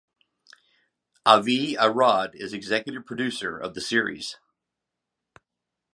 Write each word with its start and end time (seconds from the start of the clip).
Avi 1.27 1.77
Arad 1.77 2.31
is 2.33 2.53
executive 2.53 3.05
producer 3.05 3.55
of 3.55 3.75
the 3.75 3.81
series. 3.81 4.37